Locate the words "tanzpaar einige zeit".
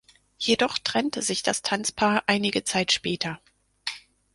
1.61-2.91